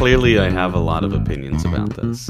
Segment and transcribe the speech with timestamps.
[0.00, 0.52] Clearly, I mm.
[0.52, 2.26] have a lot of opinions about this.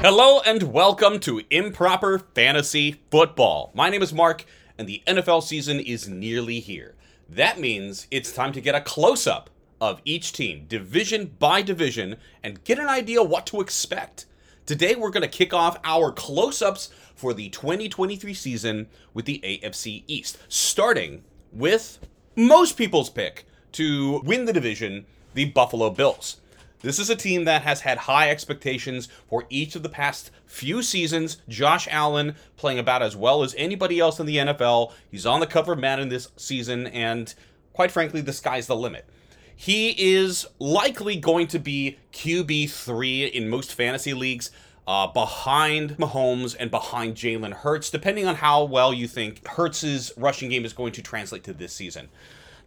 [0.00, 3.72] Hello and welcome to Improper Fantasy Football.
[3.74, 4.44] My name is Mark,
[4.78, 6.94] and the NFL season is nearly here.
[7.28, 9.50] That means it's time to get a close up
[9.80, 14.26] of each team, division by division, and get an idea what to expect.
[14.64, 19.40] Today, we're going to kick off our close ups for the 2023 season with the
[19.42, 21.98] AFC East, starting with
[22.36, 26.36] most people's pick to win the division, the Buffalo Bills.
[26.82, 30.82] This is a team that has had high expectations for each of the past few
[30.82, 31.38] seasons.
[31.48, 34.92] Josh Allen playing about as well as anybody else in the NFL.
[35.10, 37.34] He's on the cover of Madden this season, and
[37.74, 39.06] quite frankly, the sky's the limit.
[39.54, 44.50] He is likely going to be QB3 in most fantasy leagues,
[44.86, 50.48] uh, behind Mahomes and behind Jalen Hurts, depending on how well you think Hurts' rushing
[50.48, 52.08] game is going to translate to this season.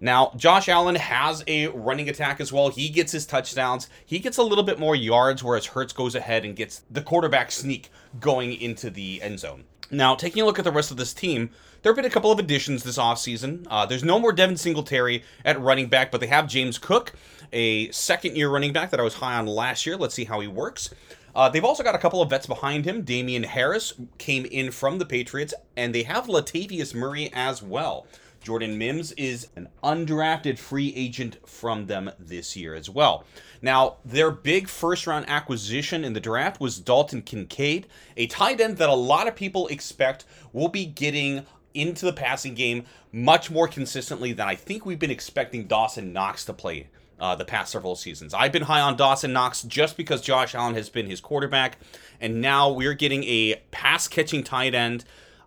[0.04, 2.68] Now, Josh Allen has a running attack as well.
[2.68, 3.88] He gets his touchdowns.
[4.06, 7.54] He gets a little bit more yards, whereas Hurts goes ahead and gets the quarterback
[7.54, 7.90] sneak
[8.20, 9.64] going into the end zone.
[9.90, 12.34] Now, taking a look at the rest of this team, there have been a couple
[12.34, 13.66] of additions this offseason.
[13.70, 17.14] Uh, there's no more Devin Singletary at running back, but they have James Cook,
[17.54, 19.96] a second year running back that I was high on last year.
[19.96, 20.94] Let's see how he works.
[21.34, 23.04] Uh, they've also got a couple of vets behind him.
[23.04, 28.06] Damien Harris came in from the Patriots, and they have Latavius Murray as well.
[28.44, 33.24] Jordan Mims is an undrafted free agent from them this year as well.
[33.62, 38.78] Now, their big first round acquisition in the draft was Dalton Kincaid, a tight end
[38.78, 43.68] that a lot of people expect will be getting into the passing game much more
[43.68, 46.88] consistently than I think we've been expecting Dawson Knox to play
[47.20, 48.34] uh, the past several seasons.
[48.34, 51.78] I've been high on Dawson Knox just because Josh Allen has been his quarterback,
[52.20, 55.06] and now we're getting a pass catching tight end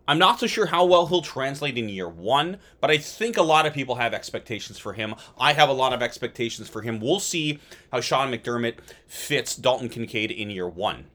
[0.09, 3.43] I'm not so sure how well he'll translate in year one, but I think a
[3.43, 5.17] lot of people have expectations for him.
[5.39, 7.01] I have a lot of expectations for him.
[7.01, 7.59] We'll see
[7.91, 8.77] how Sean McDermott
[9.09, 11.07] fits Dalton Kincaid in year one.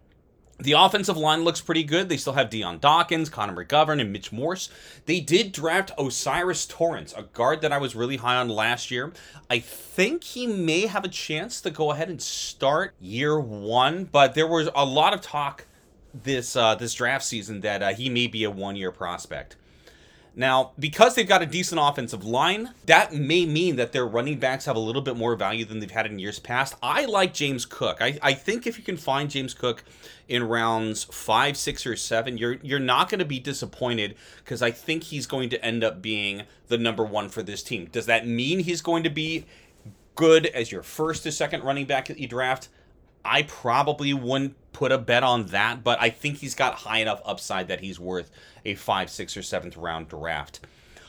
[0.59, 2.07] The offensive line looks pretty good.
[2.07, 4.69] They still have Dion Dawkins, Connor McGovern, and Mitch Morse.
[5.05, 9.11] They did draft O'Cyrus Torrence, a guard that I was really high on last year.
[9.49, 14.35] I think he may have a chance to go ahead and start year one, but
[14.35, 15.65] there was a lot of talk
[16.13, 19.55] this uh, this draft season that uh, he may be a one year prospect.
[20.33, 24.63] Now, because they've got a decent offensive line, that may mean that their running backs
[24.63, 26.75] have a little bit more value than they've had in years past.
[26.81, 27.97] I like James Cook.
[28.01, 29.83] I, I think if you can find James Cook
[30.29, 34.71] in rounds five, six, or seven, you're you're not going to be disappointed because I
[34.71, 37.89] think he's going to end up being the number one for this team.
[37.91, 39.45] Does that mean he's going to be
[40.15, 42.69] good as your first or second running back that you draft?
[43.25, 47.21] I probably wouldn't put a bet on that, but I think he's got high enough
[47.25, 48.31] upside that he's worth
[48.65, 50.59] a five, six, or seventh round draft.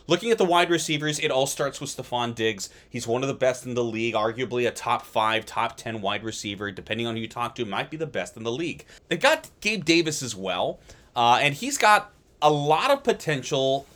[0.08, 2.70] Looking at the wide receivers, it all starts with Stefon Diggs.
[2.90, 6.24] He's one of the best in the league, arguably a top five, top 10 wide
[6.24, 8.84] receiver, depending on who you talk to, might be the best in the league.
[9.08, 10.80] They got Gabe Davis as well,
[11.14, 13.86] uh, and he's got a lot of potential.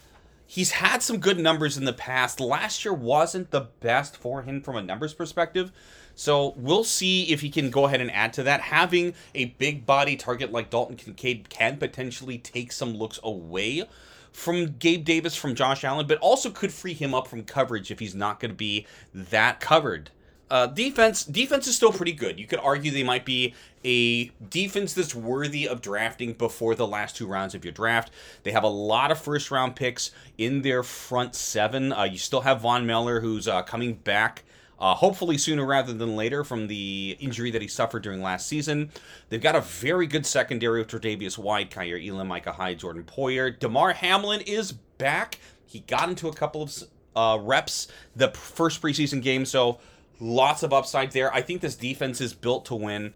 [0.46, 2.38] He's had some good numbers in the past.
[2.38, 5.72] Last year wasn't the best for him from a numbers perspective,
[6.16, 8.62] so we'll see if he can go ahead and add to that.
[8.62, 13.84] Having a big body target like Dalton Kincaid can potentially take some looks away
[14.32, 17.98] from Gabe Davis, from Josh Allen, but also could free him up from coverage if
[17.98, 20.10] he's not going to be that covered.
[20.48, 22.38] Uh, defense defense is still pretty good.
[22.38, 23.54] You could argue they might be
[23.84, 28.10] a defense that's worthy of drafting before the last two rounds of your draft.
[28.42, 31.92] They have a lot of first round picks in their front seven.
[31.92, 34.44] Uh, you still have Von Miller, who's uh, coming back
[34.78, 38.90] uh, hopefully sooner rather than later from the injury that he suffered during last season.
[39.28, 43.58] They've got a very good secondary with Tre'Davious White, Kaiir Elam, Micah Hyde, Jordan Poyer.
[43.58, 45.38] Damar Hamlin is back.
[45.66, 46.82] He got into a couple of
[47.14, 49.78] uh, reps the first preseason game, so
[50.20, 51.32] lots of upside there.
[51.32, 53.14] I think this defense is built to win.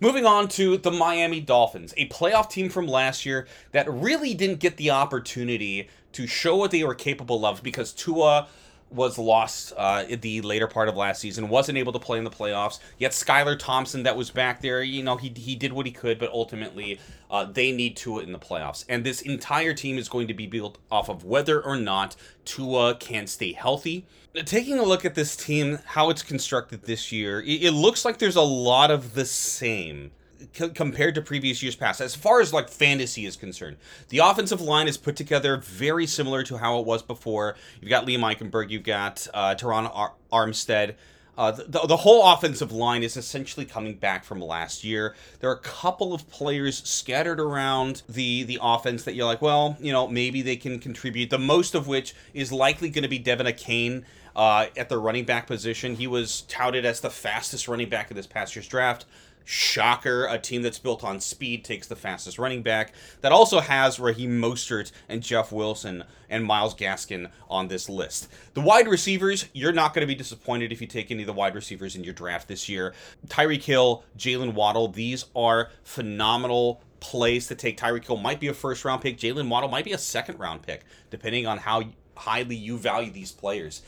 [0.00, 4.58] Moving on to the Miami Dolphins, a playoff team from last year that really didn't
[4.58, 8.48] get the opportunity to show what they were capable of because Tua
[8.90, 12.24] was lost uh, in the later part of last season, wasn't able to play in
[12.24, 12.78] the playoffs.
[12.98, 16.18] Yet Skylar Thompson, that was back there, you know, he, he did what he could,
[16.18, 17.00] but ultimately
[17.30, 18.84] uh, they need Tua in the playoffs.
[18.88, 22.14] And this entire team is going to be built off of whether or not
[22.44, 24.06] Tua can stay healthy.
[24.44, 28.18] Taking a look at this team, how it's constructed this year, it, it looks like
[28.18, 30.10] there's a lot of the same
[30.52, 33.76] c- compared to previous years past as far as like fantasy is concerned
[34.08, 38.06] the offensive line is put together very similar to how it was before you've got
[38.06, 40.94] Liam Eichenberg you've got uh, Terron Ar- Armstead
[41.36, 45.16] uh, the, the whole offensive line is essentially coming back from last year.
[45.40, 49.76] There are a couple of players scattered around the the offense that you're like, well,
[49.80, 51.30] you know, maybe they can contribute.
[51.30, 54.04] The most of which is likely going to be De'Von Achane
[54.36, 58.16] Uh, at the running back position, he was touted as the fastest running back in
[58.16, 59.04] this past year's draft.
[59.44, 62.92] Shocker, a team that's built on speed takes the fastest running back.
[63.20, 68.28] That also has Raheem Mostert and Jeff Wilson and Myles Gaskin on this list.
[68.54, 71.32] The wide receivers, you're not going to be disappointed if you take any of the
[71.32, 72.94] wide receivers in your draft this year.
[73.28, 77.78] Tyreek Hill, Jaylen Waddle, these are phenomenal plays to take.
[77.78, 79.18] Tyreek Hill might be a first round pick.
[79.18, 81.84] Jaylen Waddle might be a second round pick, depending on how
[82.16, 83.82] highly you value these players.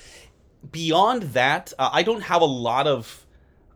[0.71, 3.26] Beyond that, uh, I don't have a lot of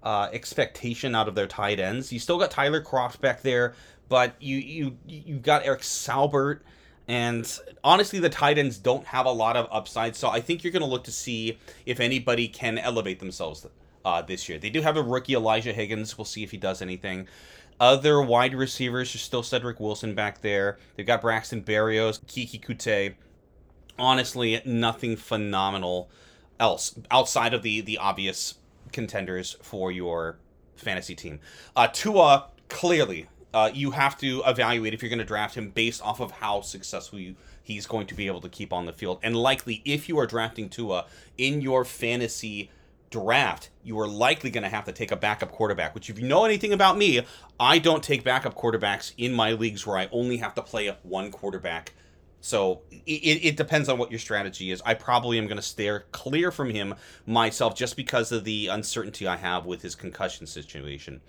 [0.03, 2.13] uh, expectation out of their tight ends.
[2.13, 3.75] You still got Tyler Kroft back there,
[4.09, 6.61] but you you you got Eric Saubert,
[7.09, 10.17] and honestly, the tight ends don't have a lot of upside.
[10.17, 13.67] So I think you're going to look to see if anybody can elevate themselves
[14.05, 14.59] uh, this year.
[14.59, 16.17] They do have a rookie Elijah Higgins.
[16.17, 17.29] We'll see if he does anything.
[17.79, 20.79] Other wide receivers are still Cedric Wilson back there.
[20.97, 23.15] They've got Braxton Berrios, Keke Coutee.
[23.99, 26.11] Honestly, nothing phenomenal
[26.59, 28.55] else outside of the the obvious
[28.93, 30.39] contenders for your
[30.77, 31.41] fantasy team.
[31.77, 36.03] Uh, Tua, clearly, uh, you have to evaluate if you're going to draft him based
[36.03, 39.19] off of how successful you, he's going to be able to keep on the field.
[39.23, 41.07] And likely, if you are drafting Tua
[41.37, 42.71] in your fantasy
[43.11, 46.27] draft, you are likely going to have to take a backup quarterback, which, if you
[46.27, 47.23] know anything about me,
[47.59, 51.33] I don't take backup quarterbacks in my leagues where I only have to play one
[51.33, 51.93] quarterback
[52.41, 54.83] so it, it depends on what your strategy is.
[54.85, 56.95] I probably am going to steer clear from him
[57.27, 61.21] myself just because of the uncertainty I have with his concussion situation.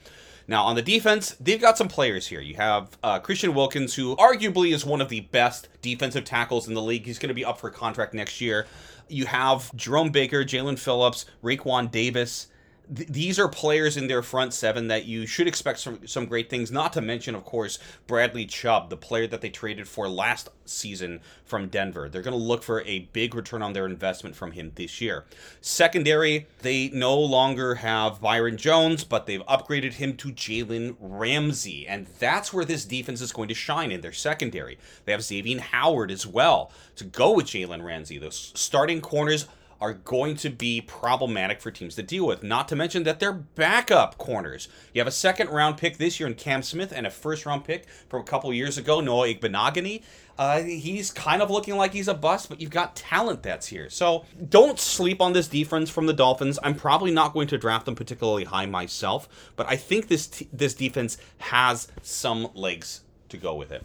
[0.48, 2.42] Now, on the defense, they've got some players here.
[2.42, 6.74] You have uh, Christian Wilkins, who arguably is one of the best defensive tackles in
[6.74, 7.06] the league.
[7.06, 8.66] He's going to be up for contract next year.
[9.08, 12.48] You have Jerome Baker, Jaelan Phillips, Raekwon Davis,
[12.96, 16.50] th- these are players in their front seven that you should expect some some great
[16.50, 16.72] things.
[16.72, 21.20] Not to mention, of course, Bradley Chubb, the player that they traded for last season
[21.44, 22.10] from Denver.
[22.10, 25.26] They're going to look for a big return on their investment from him this year.
[25.60, 32.08] Secondary, they no longer have Byron Jones, but they've upgraded him to Jalen Ramsey, and
[32.20, 34.78] that's where this defense is going to shine in their secondary.
[35.06, 38.18] They have Xavier Howard as well to go with Jalen Ramsey.
[38.18, 39.48] Those starting corners
[39.82, 42.44] are going to be problematic for teams to deal with.
[42.44, 44.68] Not to mention that they're backup corners.
[44.94, 47.66] You have a second round pick this year in Cam Smith and a first round
[47.66, 50.04] pick from a couple years ago, Noah Igbinoghene.
[50.38, 53.90] Uh, he's kind of looking like he's a bust, but you've got talent that's here.
[53.90, 56.58] So don't sleep on this defense from the Dolphins.
[56.64, 60.48] I'm probably not going to draft them particularly high myself, but I think this t-
[60.54, 63.84] this defense has some legs to go with it.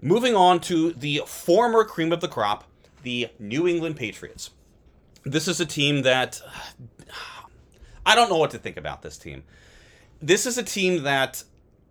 [0.00, 2.64] Moving on to the former cream of the crop,
[3.02, 4.50] the New England Patriots
[5.24, 6.40] this is a team that
[8.04, 9.44] I don't know what to think about this team.
[10.20, 11.44] This is a team that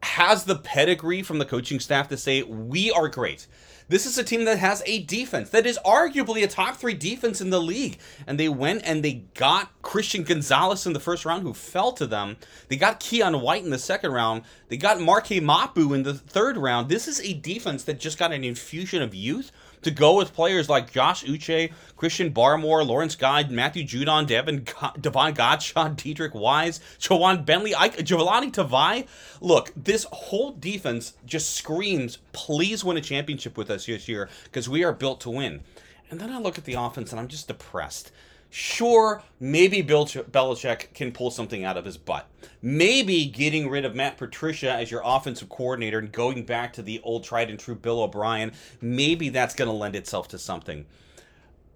[0.03, 3.47] has the pedigree from the coaching staff to say we are great.
[3.87, 7.41] This is a team that has a defense that is arguably a top three defense
[7.41, 7.97] in the league.
[8.25, 12.07] And they went and they got Christian Gonzalez in the first round, who fell to
[12.07, 12.37] them.
[12.69, 14.43] They got Keion White in the second round.
[14.69, 16.87] They got Marte Mapu in the third round.
[16.87, 19.51] This is a defense that just got an infusion of youth
[19.81, 24.65] to go with players like Josh Uche, Christian Barmore, Lawrence Guy, Matthew Judon, Devin,
[24.99, 29.07] Davon Godchaux, Deatrich Wise, Ja'Whaun Bentley, Jahlani Tavai.
[29.39, 34.69] Look, this whole defense just screams, please win a championship with us this year because
[34.69, 35.61] we are built to win.
[36.09, 38.11] And then I look at the offense and I'm just depressed.
[38.53, 42.27] Sure, maybe Bill Belichick can pull something out of his butt.
[42.62, 47.00] Maybe getting rid of Matt Patricia as your offensive coordinator and going back to the
[47.01, 50.86] old tried and true Bill O'Brien, maybe that's going to lend itself to something.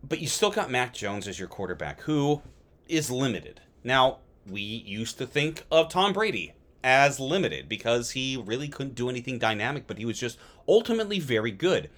[0.03, 2.41] But you still got Mac Jones as your quarterback, who
[2.89, 3.61] is limited.
[3.81, 9.09] Now, we used to think of Tom Brady as limited because he really couldn't do
[9.09, 11.89] anything dynamic, but he was just ultimately very good.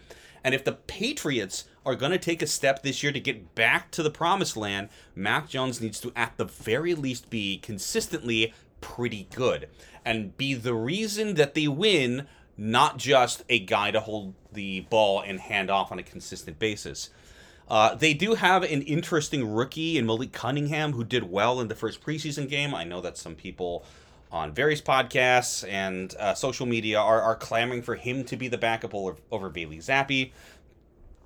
[0.43, 3.91] And if the Patriots are going to take a step this year to get back
[3.91, 9.27] to the promised land, Mac Jones needs to, at the very least, be consistently pretty
[9.33, 9.69] good
[10.03, 12.27] and be the reason that they win,
[12.57, 17.09] not just a guy to hold the ball and hand off on a consistent basis.
[17.69, 21.75] Uh, they do have an interesting rookie in Malik Cunningham who did well in the
[21.75, 22.75] first preseason game.
[22.75, 23.85] I know that some people
[24.31, 28.57] on various podcasts and uh, social media are, are clamoring for him to be the
[28.57, 30.31] backup over, over Bailey Zappe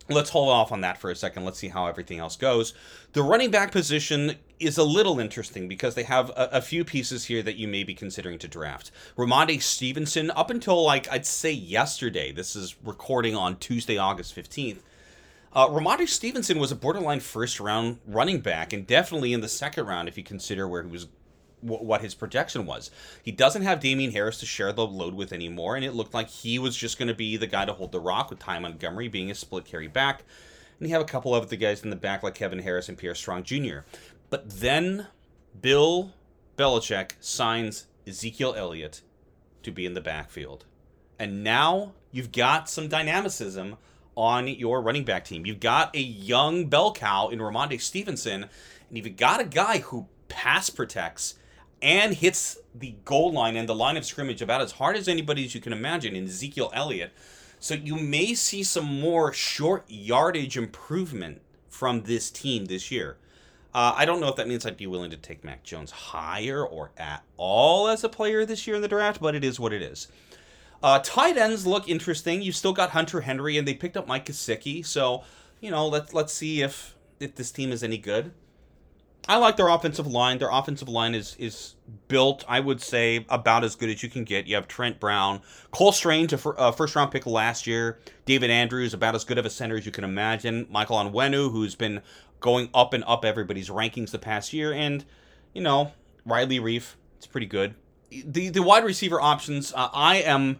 [0.09, 1.45] let's hold off on that for a second.
[1.45, 2.73] Let's see how everything else goes.
[3.13, 7.25] The running back position is a little interesting because they have a, a, few pieces
[7.25, 8.91] here that you may be considering to draft.
[9.17, 14.79] Rhamondre Stevenson, up until like I'd say yesterday, this is recording on Tuesday, August 15th.
[15.53, 20.07] Uh, Stevenson was a borderline first round running back, and definitely in the second round
[20.07, 21.07] if you consider where he was
[21.61, 22.91] what his projection was.
[23.23, 26.27] He doesn't have Damien Harris to share the load with anymore, and it looked like
[26.27, 29.07] he was just going to be the guy to hold the rock with Ty Montgomery
[29.07, 30.23] being a split carry back.
[30.79, 32.97] and you have a couple of the guys in the back like Kevin Harris and
[32.97, 33.79] Pierre Strong Jr.
[34.29, 35.07] But then
[35.59, 36.13] Bill
[36.57, 39.01] Belichick signs Ezekiel Elliott
[39.63, 40.65] to be in the backfield.
[41.19, 43.77] And now you've got some dynamicism
[44.15, 45.45] on your running back team.
[45.45, 50.07] You've got a young bell cow in Rhamondre Stevenson, and you've got a guy who
[50.27, 51.35] pass protects
[51.81, 55.45] and hits the goal line and the line of scrimmage about as hard as anybody
[55.45, 57.11] as you can imagine in Ezekiel Elliott.
[57.59, 63.17] So you may see some more short yardage improvement from this team this year.
[63.73, 66.65] Uh, I don't know if that means I'd be willing to take Mac Jones higher
[66.65, 69.71] or at all as a player this year in the draft, but it is what
[69.71, 70.07] it is.
[70.83, 72.41] Uh, tight ends look interesting.
[72.41, 74.85] You've still got Hunter Henry, and they picked up Mike Gesicki.
[74.85, 75.23] So,
[75.59, 78.33] you know, let's let's see if if this team is any good.
[79.27, 80.39] I like their offensive line.
[80.39, 81.75] Their offensive line is is
[82.07, 84.47] built, I would say, about as good as you can get.
[84.47, 87.99] You have Trent Brown, Cole Strange, a uh, first round pick last year.
[88.25, 90.67] David Andrews, about as good of a center as you can imagine.
[90.69, 92.01] Michael Onwenu, who's been
[92.39, 95.05] going up and up everybody's rankings the past year, and
[95.53, 95.91] you know
[96.25, 97.75] Riley Reiff, it's pretty good.
[98.09, 100.59] The the wide receiver options, uh, I am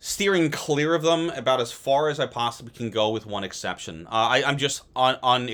[0.00, 4.06] steering clear of them about as far as I possibly can go, with one exception.
[4.06, 5.48] Uh, I, am just un, un,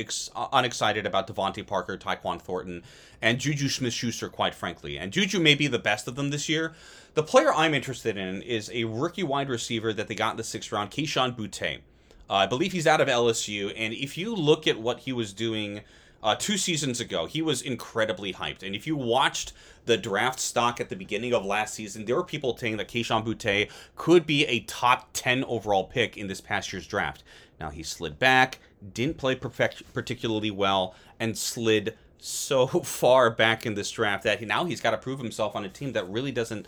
[0.53, 2.85] unexcited about DeVante Parker, Tyquan Thornton,
[3.21, 4.97] and Juju Smith Schuster, quite frankly.
[4.99, 6.75] And Juju may be the best of them this year.
[7.15, 10.45] The player I'm interested in is a rookie wide receiver that they got in the
[10.45, 11.81] sixth round, Kayshon Boutte.
[12.31, 15.33] Uh, I believe he's out of LSU, and if you look at what he was
[15.33, 15.83] doing
[16.23, 18.63] uh, two seasons ago, he was incredibly hyped.
[18.63, 19.53] And if you watched
[19.85, 23.25] the draft stock at the beginning of last season, there were people saying that Kayshon
[23.25, 27.23] Boutte could be a top 10 overall pick in this past year's draft.
[27.61, 28.59] Now he slid back,
[28.93, 34.65] didn't play perfect, particularly well, and slid so far back in this draft that now
[34.65, 36.67] he's got to prove himself on a team that really doesn't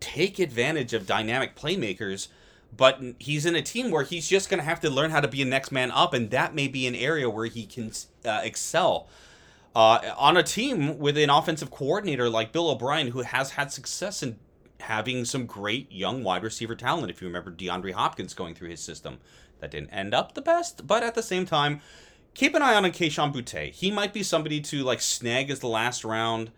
[0.00, 2.28] take advantage of dynamic playmakers
[2.76, 5.28] but he's in a team where he's just going to have to learn how to
[5.28, 7.92] be a next man up, and that may be an area where he can
[8.24, 9.08] uh, excel.
[9.74, 14.22] Uh, on a team with an offensive coordinator like Bill O'Brien, who has had success
[14.22, 14.36] in
[14.80, 17.10] having some great young wide receiver talent.
[17.10, 19.18] If you remember DeAndre Hopkins going through his system,
[19.60, 21.80] that didn't end up the best, but at the same time,
[22.34, 23.72] keep an eye on Kayshon Boutte.
[23.72, 26.50] He might be somebody to like snag as the last round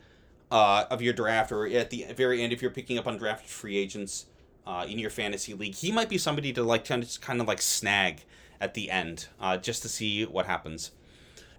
[0.50, 3.76] uh, of your draft, or at the very end if you're picking up undrafted free
[3.76, 4.26] agents
[4.66, 7.61] uh, in your fantasy league, he might be somebody to like of, kind of like
[7.61, 8.23] snag
[8.61, 10.92] at the end uh, just to see what happens.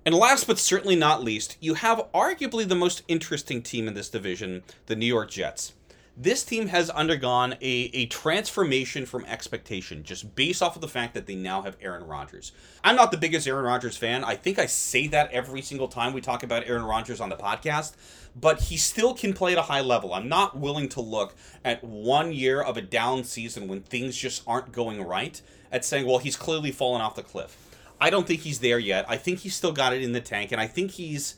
[0.06, 4.10] And last but certainly not least, you have arguably the most interesting team in this
[4.10, 5.74] division, the New York Jets.
[6.16, 11.16] This team has undergone a, a transformation from expectation just based off of the fact
[11.16, 12.52] that they now have Aaron Rodgers.
[12.84, 14.24] I'm not the biggest Aaron Rodgers fan.
[14.24, 17.36] I think I say that every single time we talk about Aaron Rodgers on the
[17.36, 17.94] podcast
[18.36, 20.14] but he still can play at a high level.
[20.14, 24.44] I'm not willing to look at one year of a down season when things just
[24.48, 25.42] aren't going right
[25.72, 27.58] at saying, well, he's clearly fallen off the cliff.
[28.02, 29.06] I don't think he's there yet.
[29.08, 31.36] I think he's still got it in the tank, and I think he's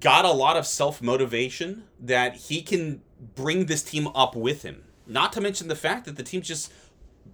[0.00, 3.02] got a lot of self motivation that he can
[3.34, 4.84] bring this team up with him.
[5.06, 6.72] Not to mention the fact that the team's just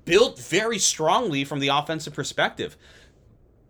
[0.05, 2.77] built very strongly from the offensive perspective.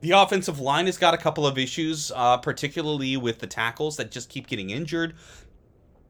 [0.01, 4.11] The offensive line has got a couple of issues, uh, particularly with the tackles that
[4.11, 5.15] just keep getting injured.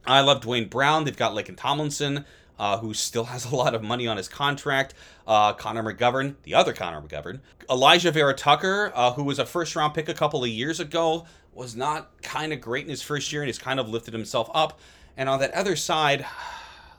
[0.07, 1.05] I love Duane Brown.
[1.05, 2.25] They've got Laken Tomlinson,
[2.59, 4.95] uh, who still has a lot of money on his contract.
[5.27, 7.41] Uh, Connor McGovern, the other Connor McGovern.
[7.69, 11.27] Alijah Vera Tucker, uh, who was a first round pick a couple of years ago,
[11.52, 14.50] was not kind of great in his first year and he's kind of lifted himself
[14.54, 14.78] up.
[15.16, 16.25] And on that other side,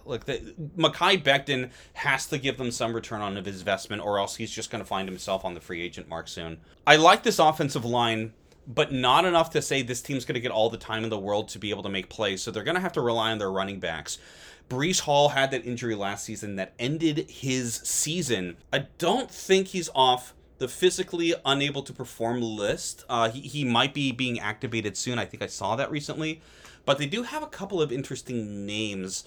[0.05, 4.35] Look, the, Mekhi Becton has to give them some return on his investment, or else
[4.35, 6.57] he's just going to find himself on the free agent mark soon.
[6.85, 8.33] I like this offensive line,
[8.67, 11.19] but not enough to say this team's going to get all the time in the
[11.19, 12.41] world to be able to make plays.
[12.41, 14.17] So they're going to have to rely on their running backs.
[14.69, 18.57] Breece Hall had that injury last season that ended his season.
[18.71, 23.05] I don't think he's off the physically unable to perform list.
[23.09, 25.19] Uh, he, he might be being activated soon.
[25.19, 26.41] I think I saw that recently.
[26.85, 29.23] But they do have a couple of interesting names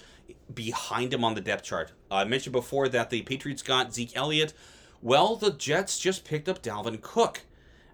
[0.53, 1.91] behind him on the depth chart.
[2.11, 4.53] Uh, I mentioned before that the Patriots got Zeke Elliott.
[5.01, 7.41] Well, the Jets just picked up Dalvin Cook.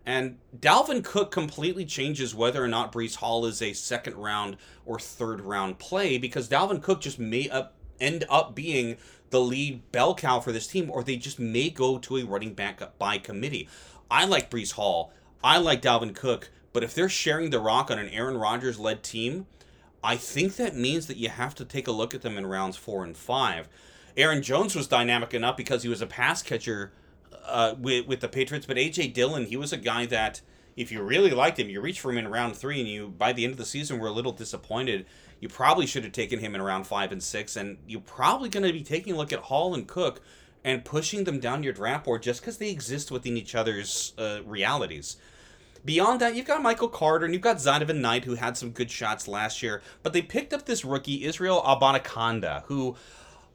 [0.05, 4.99] And Dalvin Cook completely changes whether or not Breece Hall is a second round or
[4.99, 8.97] third round play because Dalvin Cook just may up, end up being
[9.29, 12.53] the lead bell cow for this team, or they just may go to a running
[12.53, 13.67] back by committee.
[14.09, 15.11] I like Breece Hall.
[15.43, 16.51] I like Dalvin Cook.
[16.71, 19.45] But if they're sharing the rock on an Aaron Rodgers led team,
[20.03, 22.77] I think that means that you have to take a look at them in rounds
[22.77, 23.69] four and five.
[24.17, 26.91] Aaron Jones was dynamic enough because he was a pass catcher
[27.45, 30.41] uh, with with the Patriots, but AJ Dillon, he was a guy that
[30.75, 33.33] if you really liked him, you reach for him in round three, and you by
[33.33, 35.05] the end of the season were a little disappointed.
[35.39, 38.65] You probably should have taken him in round five and six, and you're probably going
[38.65, 40.21] to be taking a look at Hall and Cook
[40.63, 44.39] and pushing them down your draft board just because they exist within each other's uh,
[44.45, 45.17] realities.
[45.85, 48.89] Beyond that, you've got Michael Carter and you've got Zonovan Knight, who had some good
[48.89, 52.95] shots last year, but they picked up this rookie, Israel Abanikanda, who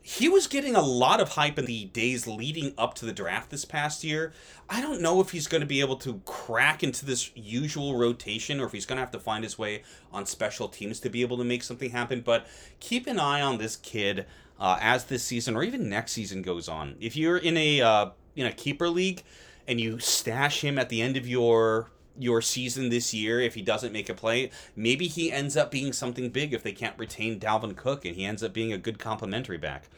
[0.03, 3.51] he was getting a lot of hype in the days leading up to the draft
[3.51, 4.33] this past year.
[4.69, 8.61] I don't know if he's going to be able to crack into this usual rotation
[8.61, 11.23] or if he's going to have to find his way on special teams to be
[11.23, 12.47] able to make something happen, but
[12.81, 14.27] keep an eye on this kid
[14.59, 16.97] uh, as this season or even next season goes on.
[17.01, 19.23] If you're in a uh, in a keeper league
[19.67, 23.63] and you stash him at the end of your your season this year if he
[23.63, 24.51] doesn't make a play.
[24.77, 28.25] Maybe he ends up being something big if they can't retain Dalvin Cook and he
[28.25, 29.89] ends up being a good complementary back.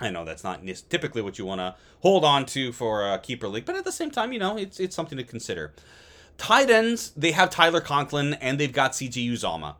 [0.00, 3.48] I know that's not typically what you want to hold on to for a keeper
[3.48, 5.72] league, but at the same time, you know, it's it's something to consider.
[6.38, 9.74] Tight ends, they have Tyler Conklin and they've got CJ Uzomah.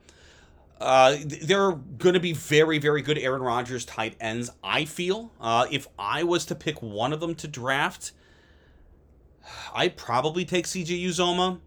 [0.79, 5.31] Uh, they're going to be very, very good Aaron Rodgers tight ends, I feel.
[5.41, 8.13] Uh, if I was to pick one of them to draft,
[9.75, 11.61] I'd probably take CJ Uzomah.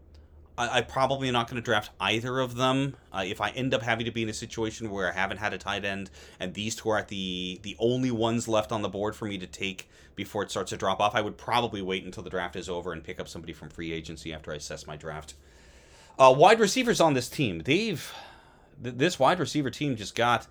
[0.57, 2.95] I, I probably not going to draft either of them.
[3.11, 5.53] Uh, if I end up having to be in a situation where I haven't had
[5.53, 8.89] a tight end and these two are at the the only ones left on the
[8.89, 12.03] board for me to take before it starts to drop off, I would probably wait
[12.05, 14.85] until the draft is over and pick up somebody from free agency after I assess
[14.85, 15.33] my draft.
[16.19, 18.13] Uh, wide receivers on this team, they've
[18.81, 20.47] th- this wide receiver team just got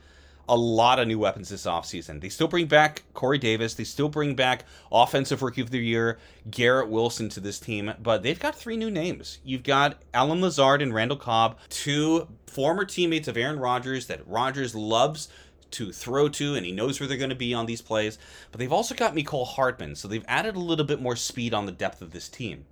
[0.49, 2.21] a lot of new weapons this offseason.
[2.21, 3.75] They still bring back Corey Davis.
[3.75, 6.19] They still bring back Offensive Rookie of the Year
[6.51, 9.39] Garrett Wilson to this team, but they've got three new names.
[9.45, 14.75] You've got Allen Lazard and Randall Cobb, two former teammates of Aaron Rodgers that Rodgers
[14.75, 15.29] loves
[15.73, 18.19] to throw to, and he knows where they're going to be on these plays.
[18.51, 21.67] But they've also got Mecole Hardman, so they've added a little bit more speed on
[21.67, 22.67] the depth of this team.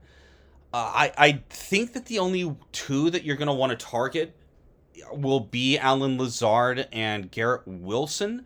[0.73, 4.37] Uh, I, I think that the only two that you're going to want to target
[5.13, 8.45] will be Allen Lazard and Garrett Wilson.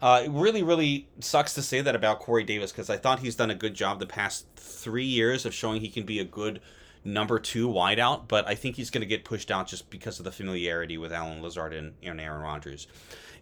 [0.00, 3.34] Uh, it really, really sucks to say that about Corey Davis because I thought he's
[3.34, 6.60] done a good job the past three years of showing he can be a good
[7.02, 10.24] number two wideout, but I think he's going to get pushed out just because of
[10.24, 12.86] the familiarity with Allen Lazard and, and Aaron Rodgers.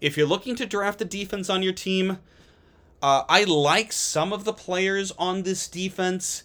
[0.00, 2.18] If you're looking to draft a defense on your team,
[3.02, 6.44] uh, I like some of the players on this defense.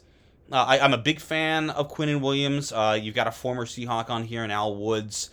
[0.51, 2.71] Uh, I, am a big fan of Quinnen Williams.
[2.71, 5.29] Uh, you've got a former Seahawk on here, and Al Woods.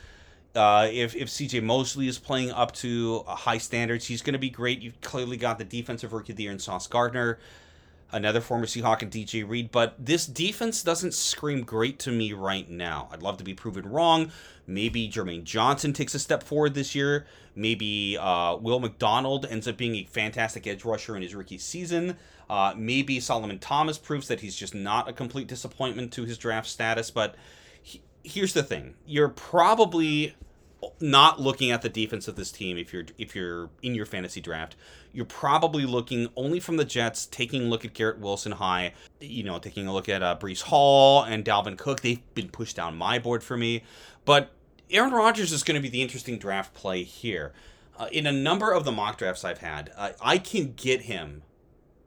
[0.57, 4.51] Uh, if if CJ Mosley is playing up to high standards, he's going to be
[4.51, 4.81] great.
[4.81, 7.39] You've clearly got the defensive rookie of the year in Sauce Gardner,
[8.11, 9.71] another former Seahawk and DJ Reed.
[9.71, 13.09] But this defense doesn't scream great to me right now.
[13.13, 14.33] I'd love to be proven wrong.
[14.67, 17.27] Maybe Jermaine Johnson takes a step forward this year.
[17.55, 22.17] Maybe uh, Will McDonald ends up being a fantastic edge rusher in his rookie season.
[22.49, 26.69] Uh, maybe Solomon Thomas proves that he's just not a complete disappointment to his draft
[26.69, 27.11] status.
[27.11, 27.35] But
[27.83, 30.35] he, here's the thing: you're probably
[31.01, 34.41] not looking at the defense of this team if you're if you're in your fantasy
[34.41, 34.77] draft.
[35.13, 39.43] You're probably looking only from the jets taking a look at garrett wilson high you
[39.43, 42.01] know taking a look at uh, breece hall and dalvin cook.
[42.01, 43.83] They've been pushed down my board for me.
[44.25, 44.51] But
[44.91, 47.53] aaron rodgers is going to be the interesting draft play here.
[47.99, 51.41] Uh, in a number of the mock drafts i've had uh, i can get him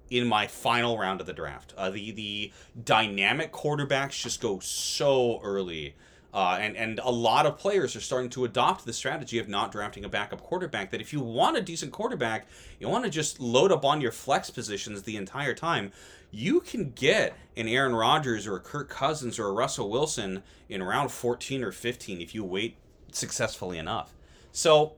[0.10, 1.74] in my final round of the draft.
[1.78, 2.52] Uh, the the
[2.84, 5.96] dynamic quarterbacks just go so early
[6.34, 9.72] uh, and and a lot of players are starting to adopt the strategy of not
[9.72, 10.92] drafting a backup quarterback.
[10.92, 12.48] That if you want a decent quarterback,
[12.80, 15.92] you want to just load up on your flex positions the entire time.
[16.32, 20.84] You can get an Aaron Rodgers or a Kirk Cousins or a Russell Wilson in
[20.84, 22.78] round 14 or 15 if you wait
[23.12, 24.14] successfully enough.
[24.52, 24.94] So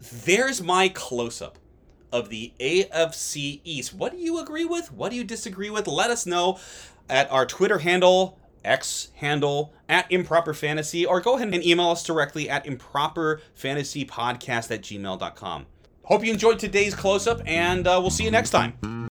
[0.00, 1.58] there's my close up
[2.12, 3.92] of the AFC East.
[3.92, 4.92] What do you agree with?
[4.92, 5.88] What do you disagree with?
[5.88, 6.58] Let us know
[7.08, 12.04] at our Twitter handle X handle at improper fantasy, or go ahead and email us
[12.04, 15.66] directly at improperfantasypodcast at gmail.com.
[16.04, 19.08] Hope you enjoyed today's close up, and uh, we'll see you next time.